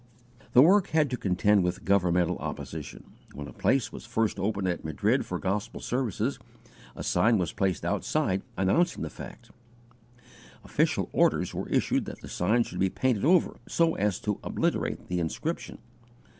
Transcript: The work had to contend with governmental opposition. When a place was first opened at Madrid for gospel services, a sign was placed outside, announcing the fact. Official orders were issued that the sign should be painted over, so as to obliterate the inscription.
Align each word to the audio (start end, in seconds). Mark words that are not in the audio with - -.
The 0.53 0.63
work 0.63 0.87
had 0.87 1.11
to 1.11 1.15
contend 1.15 1.63
with 1.63 1.85
governmental 1.85 2.39
opposition. 2.39 3.11
When 3.35 3.47
a 3.47 3.53
place 3.53 3.91
was 3.91 4.03
first 4.03 4.39
opened 4.39 4.67
at 4.67 4.83
Madrid 4.83 5.27
for 5.27 5.37
gospel 5.37 5.79
services, 5.79 6.39
a 6.95 7.03
sign 7.03 7.37
was 7.37 7.53
placed 7.53 7.85
outside, 7.85 8.41
announcing 8.57 9.03
the 9.03 9.11
fact. 9.11 9.51
Official 10.63 11.07
orders 11.13 11.53
were 11.53 11.69
issued 11.69 12.05
that 12.05 12.19
the 12.21 12.29
sign 12.29 12.63
should 12.63 12.79
be 12.79 12.89
painted 12.89 13.25
over, 13.25 13.57
so 13.67 13.93
as 13.93 14.17
to 14.21 14.39
obliterate 14.43 15.07
the 15.07 15.19
inscription. 15.19 15.77